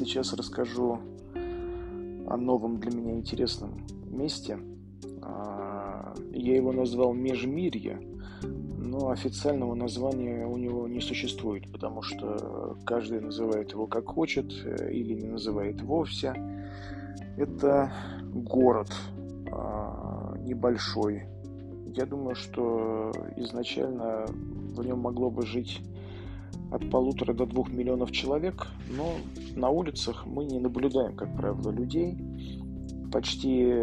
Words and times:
сейчас 0.00 0.32
расскажу 0.32 0.98
о 2.26 2.36
новом 2.36 2.78
для 2.80 2.90
меня 2.90 3.12
интересном 3.12 3.86
месте. 4.06 4.58
А, 5.22 6.14
я 6.32 6.56
его 6.56 6.72
назвал 6.72 7.12
Межмирье, 7.12 8.00
но 8.42 9.10
официального 9.10 9.74
названия 9.74 10.46
у 10.46 10.56
него 10.56 10.88
не 10.88 11.00
существует, 11.00 11.70
потому 11.70 12.02
что 12.02 12.78
каждый 12.86 13.20
называет 13.20 13.72
его 13.72 13.86
как 13.86 14.06
хочет 14.06 14.52
э, 14.64 14.90
или 14.92 15.14
не 15.14 15.28
называет 15.28 15.82
вовсе. 15.82 16.34
Это 17.36 17.92
город 18.32 18.90
а, 19.52 20.34
небольшой. 20.38 21.24
Я 21.94 22.06
думаю, 22.06 22.34
что 22.34 23.12
изначально 23.36 24.24
в 24.28 24.82
нем 24.84 25.00
могло 25.00 25.30
бы 25.30 25.44
жить 25.44 25.82
от 26.70 26.88
полутора 26.90 27.32
до 27.34 27.46
двух 27.46 27.70
миллионов 27.70 28.12
человек, 28.12 28.68
но 28.88 29.14
на 29.56 29.70
улицах 29.70 30.26
мы 30.26 30.44
не 30.44 30.58
наблюдаем, 30.58 31.14
как 31.16 31.34
правило, 31.36 31.70
людей. 31.70 32.16
Почти 33.12 33.74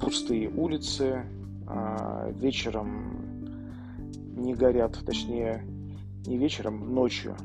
пустые 0.00 0.50
улицы, 0.50 1.24
а 1.66 2.30
вечером 2.32 3.54
не 4.36 4.54
горят, 4.54 4.98
точнее, 5.06 5.64
не 6.26 6.36
вечером, 6.36 6.92
ночью 6.92 7.36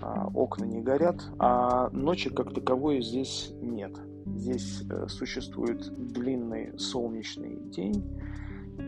а 0.00 0.28
окна 0.34 0.64
не 0.64 0.80
горят, 0.80 1.22
а 1.38 1.90
ночи 1.90 2.30
как 2.30 2.52
таковой 2.54 3.02
здесь 3.02 3.52
нет. 3.60 3.92
Здесь 4.26 4.82
э, 4.90 5.06
существует 5.08 5.82
длинный 6.12 6.78
солнечный 6.78 7.56
день 7.70 8.04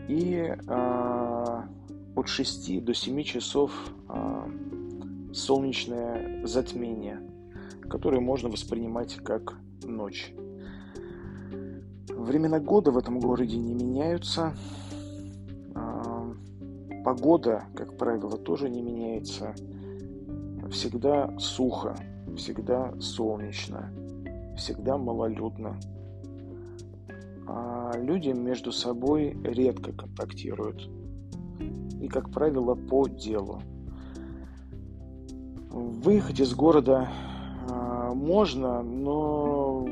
и 0.07 0.55
э, 0.55 1.61
от 2.19 2.27
6 2.27 2.83
до 2.83 2.93
7 2.93 3.23
часов 3.23 3.71
э, 4.09 5.33
солнечное 5.33 6.45
затмение, 6.45 7.21
которое 7.89 8.19
можно 8.19 8.49
воспринимать 8.49 9.15
как 9.23 9.57
ночь. 9.83 10.33
Времена 12.09 12.59
года 12.59 12.91
в 12.91 12.97
этом 12.97 13.19
городе 13.19 13.57
не 13.57 13.73
меняются. 13.73 14.53
А, 15.73 16.33
погода, 17.05 17.63
как 17.73 17.97
правило, 17.97 18.37
тоже 18.37 18.69
не 18.69 18.81
меняется. 18.81 19.55
Всегда 20.69 21.33
сухо, 21.39 21.95
всегда 22.35 22.93
солнечно, 22.99 23.93
всегда 24.57 24.97
малолюдно. 24.97 25.79
А 27.47 27.93
люди 27.95 28.29
между 28.29 28.73
собой 28.73 29.37
редко 29.43 29.93
контактируют. 29.93 30.89
И, 32.01 32.07
как 32.07 32.29
правило, 32.31 32.75
по 32.75 33.07
делу. 33.07 33.61
Выехать 35.69 36.39
из 36.39 36.53
города 36.53 37.09
э, 37.69 38.11
можно, 38.13 38.81
но 38.81 39.87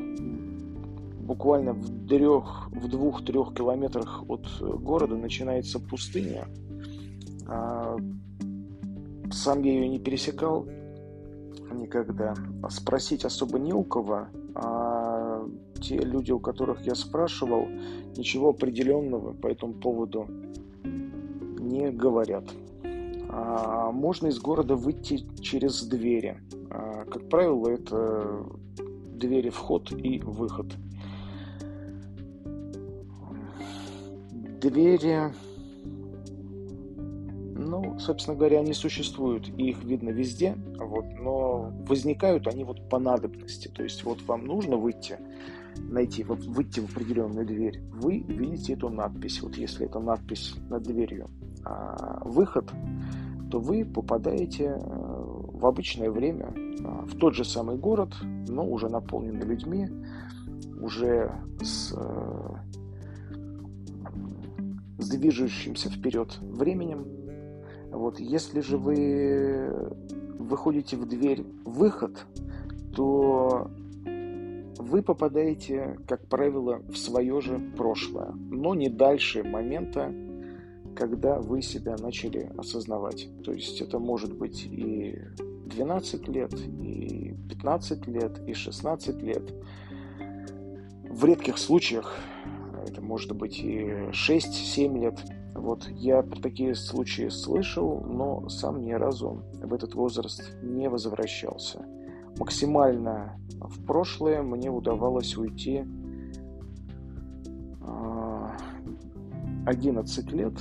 буквально 1.20 1.74
в, 1.74 2.08
трех, 2.08 2.68
в 2.72 2.88
двух-трех 2.88 3.54
километрах 3.54 4.24
от 4.28 4.46
города 4.60 5.16
начинается 5.16 5.78
пустыня. 5.78 6.48
Э, 7.46 7.96
сам 9.30 9.62
я 9.62 9.72
ее 9.72 9.88
не 9.88 9.98
пересекал 9.98 10.66
никогда. 11.72 12.34
Спросить 12.70 13.24
особо 13.24 13.58
не 13.58 13.72
у 13.72 13.84
кого. 13.84 14.28
А 14.54 15.44
те 15.80 15.98
люди, 15.98 16.32
у 16.32 16.40
которых 16.40 16.80
я 16.86 16.94
спрашивал, 16.94 17.66
ничего 18.16 18.50
определенного 18.50 19.32
по 19.32 19.46
этому 19.46 19.74
поводу 19.74 20.26
не 21.68 21.90
говорят. 21.90 22.44
А, 23.28 23.90
можно 23.92 24.28
из 24.28 24.38
города 24.38 24.74
выйти 24.74 25.26
через 25.40 25.82
двери. 25.84 26.40
А, 26.70 27.04
как 27.04 27.28
правило, 27.28 27.68
это 27.68 28.44
двери 29.12 29.50
вход 29.50 29.92
и 29.92 30.20
выход. 30.20 30.66
Двери, 34.60 35.32
ну, 37.80 37.98
собственно 37.98 38.36
говоря, 38.36 38.60
они 38.60 38.72
существуют, 38.72 39.48
и 39.56 39.70
их 39.70 39.84
видно 39.84 40.10
везде, 40.10 40.56
вот, 40.78 41.04
но 41.20 41.72
возникают 41.86 42.46
они 42.48 42.64
вот 42.64 42.88
по 42.88 42.98
надобности. 42.98 43.68
То 43.68 43.82
есть 43.82 44.04
вот 44.04 44.22
вам 44.22 44.46
нужно 44.46 44.76
выйти, 44.76 45.18
найти, 45.76 46.24
вот 46.24 46.40
выйти 46.44 46.80
в 46.80 46.90
определенную 46.90 47.46
дверь, 47.46 47.80
вы 47.92 48.18
видите 48.18 48.74
эту 48.74 48.88
надпись. 48.88 49.40
Вот 49.42 49.56
если 49.56 49.86
это 49.86 50.00
надпись 50.00 50.54
над 50.68 50.82
дверью, 50.82 51.28
а 51.64 52.20
выход, 52.24 52.70
то 53.50 53.60
вы 53.60 53.84
попадаете 53.84 54.64
э, 54.64 54.78
в 54.78 55.64
обычное 55.66 56.10
время 56.10 56.52
э, 56.54 56.82
в 57.06 57.16
тот 57.18 57.34
же 57.34 57.44
самый 57.44 57.76
город, 57.76 58.14
но 58.22 58.66
уже 58.66 58.88
наполненный 58.88 59.46
людьми, 59.46 59.88
уже 60.80 61.32
с, 61.62 61.94
э, 61.96 62.54
с 64.98 65.08
движущимся 65.08 65.88
вперед 65.90 66.36
временем. 66.40 67.06
Вот, 68.08 68.20
если 68.20 68.60
же 68.60 68.78
вы 68.78 69.70
выходите 70.38 70.96
в 70.96 71.04
дверь 71.06 71.44
выход, 71.66 72.24
то 72.96 73.70
вы 74.78 75.02
попадаете, 75.02 75.98
как 76.08 76.26
правило, 76.26 76.80
в 76.88 76.96
свое 76.96 77.38
же 77.42 77.58
прошлое, 77.76 78.30
но 78.32 78.74
не 78.74 78.88
дальше 78.88 79.44
момента, 79.44 80.10
когда 80.96 81.38
вы 81.38 81.60
себя 81.60 81.96
начали 82.00 82.50
осознавать. 82.56 83.28
То 83.44 83.52
есть 83.52 83.82
это 83.82 83.98
может 83.98 84.34
быть 84.34 84.64
и 84.64 85.18
12 85.66 86.28
лет, 86.28 86.54
и 86.54 87.34
15 87.50 88.06
лет, 88.06 88.40
и 88.48 88.54
16 88.54 89.22
лет. 89.22 89.52
В 91.10 91.26
редких 91.26 91.58
случаях 91.58 92.16
это 92.86 93.02
может 93.02 93.36
быть 93.36 93.58
и 93.58 93.82
6-7 94.12 94.98
лет. 94.98 95.20
Вот 95.58 95.88
я 95.88 96.22
про 96.22 96.40
такие 96.40 96.74
случаи 96.74 97.28
слышал, 97.28 98.00
но 98.00 98.48
сам 98.48 98.80
ни 98.82 98.92
разу 98.92 99.42
в 99.60 99.74
этот 99.74 99.94
возраст 99.94 100.54
не 100.62 100.88
возвращался. 100.88 101.84
Максимально 102.38 103.38
в 103.60 103.84
прошлое 103.84 104.42
мне 104.42 104.70
удавалось 104.70 105.36
уйти 105.36 105.84
а, 107.82 108.56
11 109.66 110.32
лет, 110.32 110.54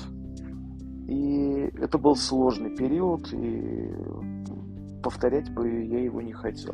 и 1.07 1.71
это 1.79 1.99
был 1.99 2.15
сложный 2.15 2.75
период, 2.75 3.31
и 3.31 3.93
повторять 5.03 5.53
бы 5.53 5.85
я 5.85 6.03
его 6.03 6.21
не 6.21 6.33
хотел. 6.33 6.73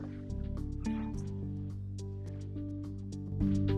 thank 3.39 3.71
you 3.71 3.72